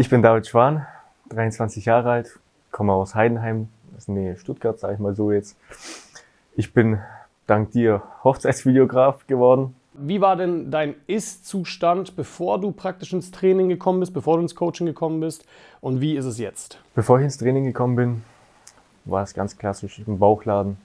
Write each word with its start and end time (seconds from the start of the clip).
Ich 0.00 0.08
bin 0.08 0.22
David 0.22 0.46
Schwan, 0.46 0.86
23 1.30 1.86
Jahre 1.86 2.12
alt, 2.12 2.38
komme 2.70 2.92
aus 2.92 3.16
Heidenheim, 3.16 3.68
das 3.90 4.02
ist 4.04 4.08
Nähe 4.08 4.36
Stuttgart, 4.36 4.78
sage 4.78 4.94
ich 4.94 5.00
mal 5.00 5.16
so 5.16 5.32
jetzt. 5.32 5.56
Ich 6.54 6.72
bin 6.72 7.00
dank 7.48 7.72
dir 7.72 8.04
Hochzeitsvideograf 8.22 9.26
geworden. 9.26 9.74
Wie 9.94 10.20
war 10.20 10.36
denn 10.36 10.70
dein 10.70 10.94
Ist-Zustand, 11.08 12.14
bevor 12.14 12.60
du 12.60 12.70
praktisch 12.70 13.12
ins 13.12 13.32
Training 13.32 13.68
gekommen 13.68 13.98
bist, 13.98 14.14
bevor 14.14 14.36
du 14.36 14.42
ins 14.42 14.54
Coaching 14.54 14.86
gekommen 14.86 15.18
bist? 15.18 15.44
Und 15.80 16.00
wie 16.00 16.16
ist 16.16 16.26
es 16.26 16.38
jetzt? 16.38 16.78
Bevor 16.94 17.18
ich 17.18 17.24
ins 17.24 17.38
Training 17.38 17.64
gekommen 17.64 17.96
bin, 17.96 18.22
war 19.04 19.24
es 19.24 19.34
ganz 19.34 19.58
klassisch 19.58 20.00
im 20.06 20.20
Bauchladen. 20.20 20.76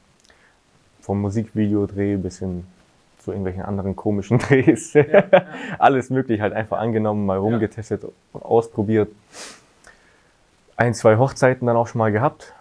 Vom 1.02 1.22
Musikvideodreh 1.22 2.16
bis 2.16 2.40
hin 2.40 2.66
zu 3.24 3.32
irgendwelchen 3.32 3.64
anderen 3.64 3.96
komischen 3.96 4.38
Drehs. 4.40 4.94
Ja, 4.94 5.04
ja. 5.04 5.24
Alles 5.80 6.10
möglich 6.10 6.42
halt 6.42 6.54
einfach 6.54 6.80
angenommen, 6.80 7.26
mal 7.26 7.38
rumgetestet 7.38 8.06
ausprobiert. 8.34 9.10
Ein, 10.76 10.94
zwei 10.94 11.18
Hochzeiten 11.18 11.68
dann 11.68 11.78
auch 11.78 11.88
schon 11.88 12.00
mal 12.00 12.12
gehabt. 12.12 12.54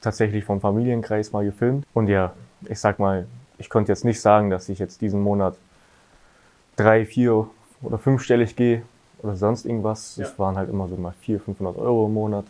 Tatsächlich 0.00 0.44
vom 0.44 0.60
Familienkreis 0.60 1.32
mal 1.32 1.44
gefilmt. 1.44 1.86
Und 1.94 2.08
ja, 2.08 2.32
ich 2.68 2.78
sag 2.78 2.98
mal, 2.98 3.26
ich 3.58 3.70
konnte 3.70 3.90
jetzt 3.90 4.04
nicht 4.04 4.20
sagen, 4.20 4.50
dass 4.50 4.68
ich 4.68 4.78
jetzt 4.78 5.00
diesen 5.00 5.20
Monat 5.20 5.56
drei, 6.76 7.06
vier 7.06 7.48
oder 7.82 7.98
fünfstellig 7.98 8.54
gehe 8.54 8.82
oder 9.22 9.36
sonst 9.36 9.64
irgendwas. 9.64 10.18
Es 10.18 10.38
waren 10.38 10.56
halt 10.56 10.68
immer 10.68 10.88
so 10.88 10.96
mal 10.96 11.14
400, 11.20 11.44
500 11.44 11.78
Euro 11.78 12.06
im 12.06 12.14
Monat. 12.14 12.44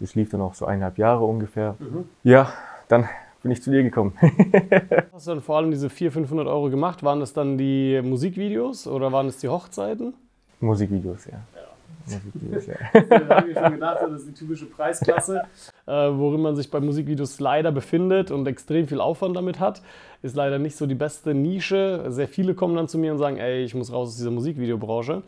Das 0.00 0.14
lief 0.14 0.30
dann 0.30 0.42
auch 0.42 0.54
so 0.54 0.66
eineinhalb 0.66 0.98
Jahre 0.98 1.24
ungefähr. 1.24 1.76
Mhm. 1.78 2.08
Ja, 2.22 2.52
dann 2.88 3.08
bin 3.44 3.52
ich 3.52 3.62
zu 3.62 3.70
dir 3.70 3.82
gekommen. 3.82 4.14
Hast 5.12 5.26
du 5.26 5.32
dann 5.32 5.42
vor 5.42 5.58
allem 5.58 5.70
diese 5.70 5.90
400, 5.90 6.14
500 6.28 6.48
Euro 6.48 6.70
gemacht? 6.70 7.02
Waren 7.02 7.20
das 7.20 7.34
dann 7.34 7.58
die 7.58 8.00
Musikvideos 8.02 8.86
oder 8.86 9.12
waren 9.12 9.26
es 9.26 9.36
die 9.36 9.48
Hochzeiten? 9.48 10.14
Musikvideos, 10.60 11.26
ja. 11.26 11.32
ja. 11.54 12.16
Musikvideos, 12.18 12.66
ja. 12.66 12.74
da 13.18 13.36
habe 13.36 13.50
ich 13.50 13.58
schon 13.58 13.72
gedacht, 13.72 13.98
das 14.00 14.20
ist 14.20 14.28
die 14.28 14.32
typische 14.32 14.64
Preisklasse, 14.64 15.42
äh, 15.86 15.92
worin 15.92 16.40
man 16.40 16.56
sich 16.56 16.70
bei 16.70 16.80
Musikvideos 16.80 17.38
leider 17.38 17.70
befindet 17.70 18.30
und 18.30 18.48
extrem 18.48 18.88
viel 18.88 19.02
Aufwand 19.02 19.36
damit 19.36 19.60
hat. 19.60 19.82
Ist 20.22 20.36
leider 20.36 20.58
nicht 20.58 20.76
so 20.76 20.86
die 20.86 20.94
beste 20.94 21.34
Nische. 21.34 22.06
Sehr 22.08 22.28
viele 22.28 22.54
kommen 22.54 22.74
dann 22.74 22.88
zu 22.88 22.96
mir 22.96 23.12
und 23.12 23.18
sagen, 23.18 23.36
ey, 23.36 23.62
ich 23.62 23.74
muss 23.74 23.92
raus 23.92 24.08
aus 24.08 24.16
dieser 24.16 24.30
Musikvideobranche. 24.30 25.22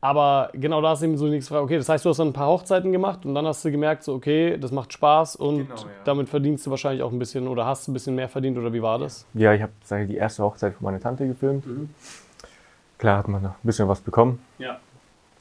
Aber 0.00 0.50
genau 0.52 0.80
da 0.82 0.92
ist 0.92 1.02
eben 1.02 1.16
so 1.16 1.24
die 1.24 1.32
nächste 1.32 1.50
Frage. 1.50 1.64
Okay, 1.64 1.76
das 1.78 1.88
heißt, 1.88 2.04
du 2.04 2.10
hast 2.10 2.18
dann 2.18 2.28
ein 2.28 2.32
paar 2.32 2.48
Hochzeiten 2.48 2.92
gemacht 2.92 3.24
und 3.24 3.34
dann 3.34 3.46
hast 3.46 3.64
du 3.64 3.70
gemerkt, 3.70 4.04
so, 4.04 4.14
okay, 4.14 4.58
das 4.58 4.70
macht 4.70 4.92
Spaß 4.92 5.36
und 5.36 5.68
genau, 5.68 5.80
ja. 5.80 5.86
damit 6.04 6.28
verdienst 6.28 6.66
du 6.66 6.70
wahrscheinlich 6.70 7.02
auch 7.02 7.10
ein 7.10 7.18
bisschen 7.18 7.48
oder 7.48 7.64
hast 7.64 7.88
ein 7.88 7.92
bisschen 7.92 8.14
mehr 8.14 8.28
verdient 8.28 8.58
oder 8.58 8.72
wie 8.72 8.82
war 8.82 8.98
das? 8.98 9.26
Ja, 9.34 9.52
ich 9.54 9.62
habe 9.62 9.72
die 10.06 10.16
erste 10.16 10.44
Hochzeit 10.44 10.74
von 10.74 10.84
meiner 10.84 11.00
Tante 11.00 11.26
gefilmt. 11.26 11.66
Mhm. 11.66 11.90
Klar 12.98 13.18
hat 13.18 13.28
man 13.28 13.42
noch 13.42 13.50
ein 13.50 13.64
bisschen 13.64 13.88
was 13.88 14.00
bekommen. 14.00 14.38
Ja. 14.58 14.78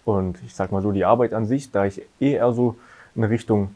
Und 0.05 0.41
ich 0.45 0.55
sag 0.55 0.71
mal 0.71 0.81
so, 0.81 0.91
die 0.91 1.05
Arbeit 1.05 1.33
an 1.33 1.45
sich, 1.45 1.71
da 1.71 1.85
ich 1.85 2.01
eh 2.19 2.33
eher 2.33 2.53
so 2.53 2.75
in 3.15 3.23
Richtung 3.23 3.75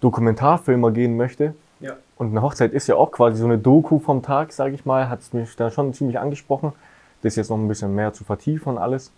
Dokumentarfilmer 0.00 0.90
gehen 0.90 1.16
möchte. 1.16 1.54
Ja. 1.80 1.96
Und 2.16 2.30
eine 2.30 2.42
Hochzeit 2.42 2.72
ist 2.72 2.86
ja 2.86 2.96
auch 2.96 3.10
quasi 3.10 3.38
so 3.38 3.46
eine 3.46 3.58
Doku 3.58 3.98
vom 3.98 4.22
Tag, 4.22 4.52
sage 4.52 4.74
ich 4.74 4.84
mal, 4.84 5.08
hat 5.08 5.20
es 5.20 5.32
mich 5.32 5.56
da 5.56 5.70
schon 5.70 5.92
ziemlich 5.92 6.18
angesprochen, 6.18 6.72
das 7.22 7.36
jetzt 7.36 7.50
noch 7.50 7.56
ein 7.56 7.68
bisschen 7.68 7.94
mehr 7.94 8.12
zu 8.12 8.24
vertiefen 8.24 8.74
und 8.74 8.78
alles 8.78 9.12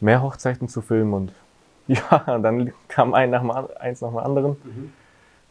mehr 0.00 0.22
Hochzeiten 0.22 0.68
zu 0.68 0.80
filmen 0.80 1.14
und 1.14 1.32
ja, 1.88 2.38
dann 2.38 2.72
kam 2.88 3.14
ein 3.14 3.30
nach 3.30 3.40
dem, 3.40 3.50
eins 3.78 4.00
nach 4.00 4.10
dem 4.10 4.18
anderen. 4.18 4.50
Mhm. 4.62 4.92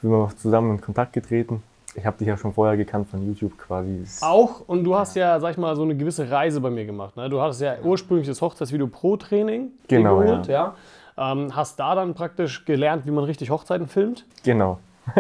Sind 0.02 0.12
wir 0.12 0.30
zusammen 0.38 0.76
in 0.76 0.82
Kontakt 0.82 1.14
getreten. 1.14 1.64
Ich 1.96 2.06
habe 2.06 2.16
dich 2.18 2.28
ja 2.28 2.38
schon 2.38 2.54
vorher 2.54 2.78
gekannt 2.78 3.10
von 3.10 3.26
YouTube 3.26 3.58
quasi. 3.58 4.04
Auch 4.22 4.62
und 4.68 4.84
du 4.84 4.96
hast 4.96 5.16
ja, 5.16 5.40
sag 5.40 5.52
ich 5.52 5.58
mal, 5.58 5.76
so 5.76 5.82
eine 5.82 5.96
gewisse 5.96 6.30
Reise 6.30 6.62
bei 6.62 6.70
mir 6.70 6.86
gemacht. 6.86 7.18
Ne? 7.18 7.28
Du 7.28 7.42
hattest 7.42 7.62
ja 7.62 7.78
ursprünglich 7.84 8.28
das 8.28 8.40
Hochzeitsvideo 8.40 8.86
Pro-Training 8.86 9.72
genau, 9.88 10.20
geholt, 10.20 10.46
ja. 10.46 10.76
ja? 11.18 11.32
Ähm, 11.32 11.56
hast 11.56 11.80
da 11.80 11.96
dann 11.96 12.14
praktisch 12.14 12.66
gelernt, 12.66 13.08
wie 13.08 13.12
man 13.12 13.24
richtig 13.24 13.50
Hochzeiten 13.50 13.88
filmt. 13.88 14.26
Genau. 14.44 14.78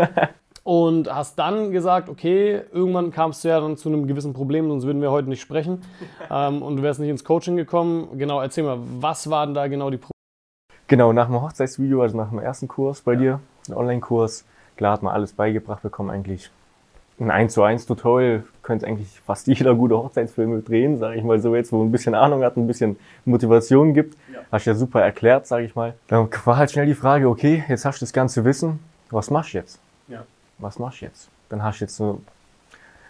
und 0.68 1.10
hast 1.10 1.40
dann 1.40 1.72
gesagt, 1.72 2.10
okay, 2.10 2.60
irgendwann 2.73 3.10
kamst 3.10 3.42
du 3.46 3.48
ja 3.48 3.62
dann 3.62 3.78
zu 3.78 3.88
einem 3.88 4.06
gewissen 4.06 4.33
Problem, 4.33 4.67
sonst 4.67 4.86
würden 4.86 5.02
wir 5.02 5.11
heute 5.11 5.30
nicht 5.30 5.39
sprechen 5.39 5.82
ähm, 6.30 6.61
und 6.61 6.76
du 6.76 6.83
wärst 6.83 7.00
nicht 7.00 7.10
ins 7.10 7.23
Coaching 7.23 7.55
gekommen. 7.55 8.17
Genau, 8.17 8.42
erzähl 8.42 8.66
mal, 8.66 8.78
was 9.00 9.30
waren 9.30 9.54
da 9.54 9.67
genau 9.67 9.89
die 9.89 9.95
Probleme? 9.95 10.11
Genau, 10.88 11.14
nach 11.14 11.28
dem 11.28 11.42
Hochzeitsvideo, 11.42 12.02
also 12.02 12.17
nach 12.17 12.32
dem 12.32 12.39
ersten 12.39 12.67
Kurs 12.67 13.00
bei 13.00 13.14
ja. 13.14 13.20
dir, 13.20 13.39
ein 13.70 13.76
Online-Kurs, 13.76 14.44
klar 14.76 14.92
hat 14.92 15.04
man 15.04 15.14
alles 15.14 15.32
beigebracht 15.32 15.83
bekommen 15.83 16.10
eigentlich. 16.10 16.52
Ein 17.17 17.32
1 17.32 17.54
zu 17.54 17.64
1 17.64 17.86
Tutorial 17.86 18.44
könnte 18.61 18.88
eigentlich 18.88 19.22
fast 19.26 19.48
jeder 19.48 19.73
gute 19.73 19.98
Hochzeitsfilme 19.98 20.60
drehen, 20.64 20.98
sage 20.98 21.16
ich 21.16 21.23
mal 21.23 21.39
so 21.39 21.55
jetzt, 21.55 21.72
wo 21.72 21.82
ein 21.82 21.94
bisschen 21.94 22.14
Ahnung 22.14 22.44
hat, 22.44 22.58
ein 22.58 22.67
bisschen 22.67 22.98
Motivation 23.23 23.94
gibt. 23.94 24.17
Ja. 24.34 24.39
Hast 24.52 24.66
du 24.66 24.72
ja 24.72 24.76
super 24.76 24.99
erklärt, 24.99 25.48
sage 25.48 25.64
ich 25.64 25.76
mal. 25.76 25.94
Dann 26.08 26.28
war 26.44 26.58
halt 26.58 26.72
schnell 26.72 26.88
die 26.88 26.94
Frage, 26.94 27.30
okay, 27.30 27.64
jetzt 27.70 27.86
hast 27.86 28.02
du 28.02 28.04
das 28.04 28.11
ganze 28.11 28.44
Wissen, 28.44 28.80
was 29.11 29.32
machst 29.32 29.54
du 29.54 29.60
jetzt? 29.60 29.80
Ja 30.10 30.26
was 30.60 30.80
machst 30.80 31.02
du 31.02 31.06
jetzt? 31.06 31.30
Dann 31.50 31.64
hast 31.64 31.80
du 31.80 31.86
jetzt 31.86 31.95
so 31.95 32.22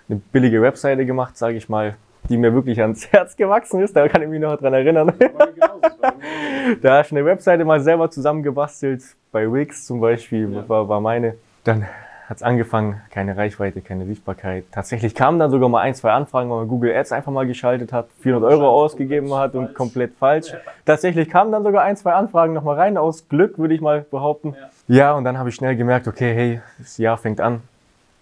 eine 0.09 0.19
billige 0.31 0.61
Webseite 0.61 1.05
gemacht, 1.05 1.37
sage 1.37 1.57
ich 1.57 1.69
mal, 1.69 1.95
die 2.29 2.37
mir 2.37 2.53
wirklich 2.53 2.81
ans 2.81 3.07
Herz 3.11 3.35
gewachsen 3.35 3.81
ist. 3.81 3.95
Da 3.95 4.07
kann 4.07 4.21
ich 4.21 4.29
mich 4.29 4.39
noch 4.39 4.57
dran 4.57 4.73
erinnern. 4.73 5.13
da 6.81 6.97
hast 6.97 7.11
du 7.11 7.15
eine 7.15 7.25
Webseite 7.25 7.65
mal 7.65 7.79
selber 7.79 8.09
zusammengebastelt, 8.09 9.03
bei 9.31 9.51
Wix 9.51 9.85
zum 9.85 9.99
Beispiel, 9.99 10.51
ja. 10.51 10.67
war, 10.69 10.87
war 10.87 11.01
meine. 11.01 11.35
Dann 11.63 11.85
hat 12.27 12.37
es 12.37 12.43
angefangen, 12.43 13.01
keine 13.09 13.37
Reichweite, 13.37 13.81
keine 13.81 14.05
Sichtbarkeit. 14.05 14.65
Tatsächlich 14.71 15.15
kamen 15.15 15.39
dann 15.39 15.49
sogar 15.49 15.69
mal 15.69 15.81
ein, 15.81 15.95
zwei 15.95 16.11
Anfragen, 16.11 16.49
weil 16.49 16.57
man 16.57 16.67
Google 16.67 16.93
Ads 16.93 17.13
einfach 17.13 17.31
mal 17.31 17.47
geschaltet 17.47 17.93
hat, 17.93 18.09
400 18.19 18.51
Euro 18.51 18.69
ausgegeben 18.69 19.33
hat 19.33 19.55
und 19.55 19.73
komplett 19.73 20.13
falsch. 20.15 20.53
Tatsächlich 20.85 21.29
kamen 21.29 21.53
dann 21.53 21.63
sogar 21.63 21.83
ein, 21.83 21.95
zwei 21.95 22.13
Anfragen 22.13 22.53
nochmal 22.53 22.75
rein, 22.75 22.97
aus 22.97 23.29
Glück, 23.29 23.57
würde 23.57 23.73
ich 23.73 23.81
mal 23.81 24.05
behaupten. 24.11 24.55
Ja, 24.59 24.69
und 25.15 25.23
dann 25.23 25.37
habe 25.37 25.49
ich 25.49 25.55
schnell 25.55 25.75
gemerkt, 25.75 26.07
okay, 26.07 26.33
hey, 26.33 26.61
das 26.77 26.97
Jahr 26.97 27.17
fängt 27.17 27.41
an. 27.41 27.61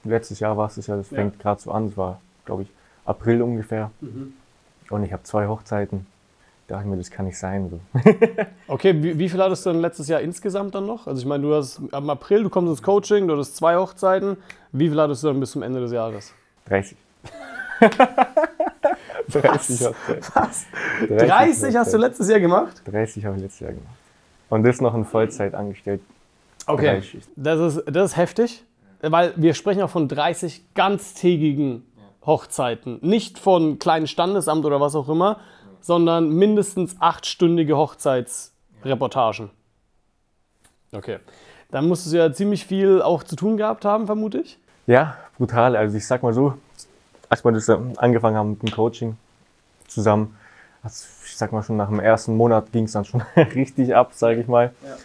Letztes 0.03 0.39
Jahr 0.39 0.57
war 0.57 0.67
es 0.67 0.75
das 0.75 0.87
Jahr, 0.87 0.97
das 0.97 1.07
fängt 1.07 1.39
gerade 1.39 1.61
so 1.61 1.71
an. 1.71 1.87
Es 1.87 1.97
war, 1.97 2.19
glaube 2.45 2.63
ich, 2.63 2.69
April 3.05 3.41
ungefähr. 3.41 3.91
Mhm. 4.01 4.33
Und 4.89 5.03
ich 5.03 5.13
habe 5.13 5.23
zwei 5.23 5.47
Hochzeiten 5.47 6.05
dachte 6.67 6.83
ich 6.83 6.89
mir, 6.89 6.97
das 6.97 7.11
kann 7.11 7.25
nicht 7.25 7.37
sein. 7.37 7.69
So. 7.69 7.79
okay, 8.67 8.95
wie, 9.01 9.17
wie, 9.17 9.29
viel 9.29 9.41
hattest 9.41 9.65
du 9.65 9.71
denn 9.71 9.81
letztes 9.81 10.07
Jahr 10.07 10.21
insgesamt 10.21 10.75
dann 10.75 10.85
noch? 10.85 11.07
Also 11.07 11.19
ich 11.19 11.27
meine, 11.27 11.43
du 11.43 11.53
hast 11.53 11.81
am 11.91 12.09
April, 12.09 12.43
du 12.43 12.49
kommst 12.49 12.69
ins 12.69 12.81
Coaching, 12.81 13.27
du 13.27 13.33
hattest 13.33 13.55
zwei 13.55 13.75
Hochzeiten. 13.75 14.37
Wie 14.71 14.89
viel 14.89 14.99
hattest 14.99 15.23
du 15.23 15.27
dann 15.27 15.39
bis 15.39 15.51
zum 15.51 15.61
Ende 15.61 15.79
des 15.79 15.91
Jahres? 15.91 16.33
30. 16.65 16.97
30 17.79 17.87
Was? 19.27 19.93
Was? 20.33 20.65
30, 21.07 21.29
30 21.29 21.75
hast 21.75 21.93
du 21.93 21.97
letztes 21.97 22.29
Jahr 22.29 22.39
gemacht? 22.39 22.81
30 22.85 23.25
habe 23.25 23.35
ich 23.35 23.43
letztes 23.43 23.59
Jahr 23.59 23.71
gemacht. 23.71 23.95
Und 24.49 24.63
das 24.63 24.81
noch 24.81 24.95
in 24.95 25.05
Vollzeit 25.05 25.53
angestellt. 25.53 26.01
Okay, 26.67 27.01
das 27.35 27.75
ist, 27.75 27.83
das 27.87 28.11
ist 28.11 28.17
heftig, 28.17 28.63
weil 29.01 29.33
wir 29.35 29.53
sprechen 29.53 29.81
auch 29.81 29.89
von 29.89 30.07
30 30.07 30.73
ganztägigen 30.73 31.83
Hochzeiten. 32.25 32.99
Nicht 33.01 33.37
von 33.37 33.77
kleinen 33.79 34.07
Standesamt 34.07 34.65
oder 34.65 34.81
was 34.81 34.95
auch 34.95 35.09
immer, 35.09 35.39
sondern 35.79 36.29
mindestens 36.29 36.95
achtstündige 36.99 37.77
Hochzeitsreportagen. 37.77 39.51
Okay. 40.91 41.19
Dann 41.71 41.87
musstest 41.87 42.13
du 42.13 42.17
ja 42.17 42.31
ziemlich 42.31 42.65
viel 42.65 43.01
auch 43.01 43.23
zu 43.23 43.35
tun 43.35 43.57
gehabt 43.57 43.85
haben, 43.85 44.05
vermute 44.05 44.39
ich. 44.39 44.57
Ja, 44.87 45.17
brutal. 45.37 45.75
Also 45.75 45.97
ich 45.97 46.07
sag 46.07 46.23
mal 46.23 46.33
so, 46.33 46.55
als 47.29 47.43
wir 47.43 47.51
das 47.51 47.69
angefangen 47.69 48.37
haben 48.37 48.51
mit 48.51 48.63
dem 48.63 48.71
Coaching 48.71 49.17
zusammen, 49.87 50.35
also 50.81 51.05
ich 51.25 51.35
sag 51.35 51.51
mal 51.51 51.63
schon 51.63 51.77
nach 51.77 51.89
dem 51.89 51.99
ersten 51.99 52.37
Monat 52.37 52.71
ging 52.71 52.85
es 52.85 52.93
dann 52.93 53.05
schon 53.05 53.21
richtig 53.35 53.95
ab, 53.95 54.11
sage 54.13 54.41
ich 54.41 54.47
mal. 54.47 54.73
Ja. 54.83 54.95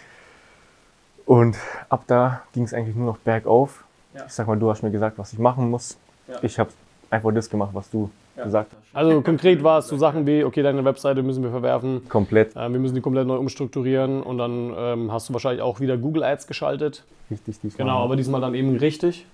Und 1.31 1.57
ab 1.89 2.03
da 2.09 2.43
ging 2.53 2.65
es 2.65 2.75
eigentlich 2.75 2.97
nur 2.97 3.07
noch 3.07 3.19
bergauf. 3.19 3.85
Ja. 4.17 4.25
Ich 4.27 4.33
sag 4.33 4.49
mal, 4.49 4.59
du 4.59 4.69
hast 4.69 4.83
mir 4.83 4.91
gesagt, 4.91 5.17
was 5.17 5.33
ich 5.33 5.39
machen 5.39 5.71
muss. 5.71 5.97
Ja. 6.27 6.35
Ich 6.43 6.59
habe 6.59 6.71
einfach 7.09 7.33
das 7.33 7.49
gemacht, 7.49 7.71
was 7.73 7.89
du 7.89 8.11
ja. 8.37 8.43
gesagt 8.43 8.73
hast. 8.73 8.97
Also 8.97 9.21
konkret 9.21 9.63
war 9.63 9.79
es 9.79 9.87
so 9.87 9.97
Sachen 9.97 10.27
wie, 10.27 10.43
okay, 10.43 10.61
deine 10.61 10.85
Webseite 10.85 11.23
müssen 11.23 11.45
wir 11.45 11.53
verwerfen. 11.53 12.09
Komplett. 12.09 12.57
Äh, 12.57 12.73
wir 12.73 12.81
müssen 12.81 12.97
die 12.97 13.01
komplett 13.01 13.29
neu 13.29 13.37
umstrukturieren 13.37 14.25
und 14.25 14.39
dann 14.39 14.75
ähm, 14.77 15.13
hast 15.13 15.29
du 15.29 15.33
wahrscheinlich 15.33 15.63
auch 15.63 15.79
wieder 15.79 15.97
Google 15.97 16.25
Ads 16.25 16.49
geschaltet. 16.49 17.05
Richtig, 17.31 17.61
diesmal. 17.61 17.87
Genau, 17.87 18.03
aber 18.03 18.17
diesmal 18.17 18.41
dann 18.41 18.55
eben 18.55 18.75
richtig, 18.77 19.25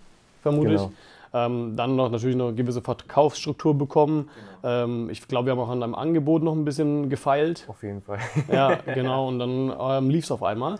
vermute 0.42 0.68
genau. 0.68 0.84
ich. 0.84 0.90
Ähm, 1.32 1.76
dann 1.76 1.96
noch 1.96 2.10
natürlich 2.10 2.36
eine 2.36 2.52
gewisse 2.52 2.82
Verkaufsstruktur 2.82 3.74
bekommen. 3.74 4.28
Genau. 4.60 4.84
Ähm, 4.84 5.08
ich 5.08 5.26
glaube, 5.26 5.46
wir 5.46 5.52
haben 5.52 5.60
auch 5.60 5.70
an 5.70 5.80
deinem 5.80 5.94
Angebot 5.94 6.42
noch 6.42 6.52
ein 6.52 6.66
bisschen 6.66 7.08
gefeilt. 7.08 7.64
Auf 7.68 7.82
jeden 7.82 8.02
Fall. 8.02 8.18
Ja, 8.52 8.74
genau. 8.94 9.28
Und 9.28 9.38
dann 9.38 9.72
ähm, 9.80 10.10
lief 10.10 10.24
es 10.24 10.30
auf 10.30 10.42
einmal. 10.42 10.78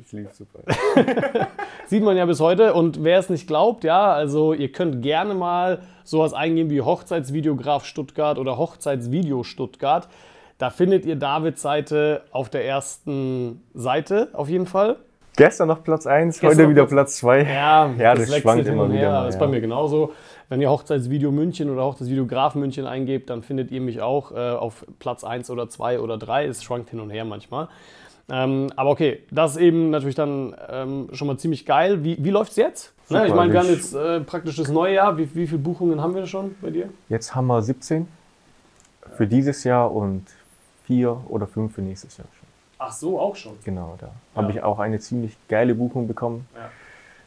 Es 0.00 0.12
lief 0.12 0.32
super. 0.32 0.60
Sieht 1.86 2.02
man 2.02 2.16
ja 2.16 2.26
bis 2.26 2.40
heute. 2.40 2.74
Und 2.74 3.02
wer 3.02 3.18
es 3.18 3.30
nicht 3.30 3.46
glaubt, 3.46 3.84
ja, 3.84 4.12
also 4.12 4.52
ihr 4.52 4.70
könnt 4.70 5.02
gerne 5.02 5.34
mal 5.34 5.80
sowas 6.04 6.34
eingeben 6.34 6.70
wie 6.70 6.82
Hochzeitsvideograf 6.82 7.84
Stuttgart 7.84 8.38
oder 8.38 8.58
Hochzeitsvideo 8.58 9.42
Stuttgart. 9.42 10.08
Da 10.58 10.70
findet 10.70 11.06
ihr 11.06 11.16
Davids 11.16 11.62
Seite 11.62 12.22
auf 12.30 12.50
der 12.50 12.66
ersten 12.66 13.62
Seite 13.74 14.28
auf 14.32 14.48
jeden 14.48 14.66
Fall. 14.66 14.96
Gestern 15.36 15.68
noch 15.68 15.84
Platz 15.84 16.06
1, 16.06 16.42
heute 16.42 16.68
wieder 16.68 16.86
Platz 16.86 17.18
2. 17.18 17.42
Ja, 17.42 17.90
ja 17.98 18.14
das, 18.14 18.30
das 18.30 18.38
schwankt 18.38 18.66
immer 18.66 18.90
wieder. 18.90 19.10
Mal, 19.10 19.24
das 19.26 19.34
ist 19.34 19.38
bei 19.38 19.46
mir 19.46 19.60
genauso. 19.60 20.12
Wenn 20.48 20.62
ihr 20.62 20.70
Hochzeitsvideo 20.70 21.30
München 21.30 21.68
oder 21.68 21.82
Hochzeitsvideograf 21.82 22.54
München 22.54 22.86
eingebt, 22.86 23.28
dann 23.28 23.42
findet 23.42 23.70
ihr 23.70 23.82
mich 23.82 24.00
auch 24.00 24.32
äh, 24.32 24.52
auf 24.52 24.86
Platz 24.98 25.24
1 25.24 25.50
oder 25.50 25.68
2 25.68 26.00
oder 26.00 26.16
3. 26.16 26.46
Es 26.46 26.62
schwankt 26.62 26.88
hin 26.88 27.00
und 27.00 27.10
her 27.10 27.26
manchmal. 27.26 27.68
Ähm, 28.28 28.68
aber 28.74 28.90
okay, 28.90 29.22
das 29.30 29.52
ist 29.52 29.58
eben 29.58 29.90
natürlich 29.90 30.16
dann 30.16 30.54
ähm, 30.68 31.08
schon 31.12 31.28
mal 31.28 31.38
ziemlich 31.38 31.64
geil. 31.64 32.02
Wie, 32.02 32.16
wie 32.22 32.30
läuft 32.30 32.50
es 32.52 32.56
jetzt? 32.56 32.92
Ne, 33.08 33.18
ich 33.18 33.24
Super, 33.28 33.36
meine, 33.36 33.52
wir 33.52 33.60
haben 33.60 33.68
jetzt 33.68 33.94
äh, 33.94 34.20
praktisch 34.20 34.56
das 34.56 34.68
neue 34.68 34.94
Jahr. 34.94 35.16
Wie, 35.16 35.32
wie 35.34 35.46
viele 35.46 35.60
Buchungen 35.60 36.00
haben 36.00 36.14
wir 36.14 36.26
schon 36.26 36.56
bei 36.60 36.70
dir? 36.70 36.88
Jetzt 37.08 37.34
haben 37.36 37.46
wir 37.46 37.62
17 37.62 38.08
für 39.16 39.26
dieses 39.28 39.62
Jahr 39.62 39.92
und 39.94 40.24
vier 40.84 41.20
oder 41.28 41.46
fünf 41.46 41.74
für 41.74 41.82
nächstes 41.82 42.16
Jahr 42.16 42.26
schon. 42.38 42.48
Ach 42.78 42.92
so, 42.92 43.18
auch 43.20 43.36
schon. 43.36 43.52
Genau, 43.64 43.96
da 44.00 44.06
Ja. 44.06 44.12
habe 44.42 44.50
ich 44.52 44.62
auch 44.62 44.80
eine 44.80 44.98
ziemlich 44.98 45.36
geile 45.48 45.74
Buchung 45.74 46.08
bekommen. 46.08 46.46
Ja. 46.54 46.68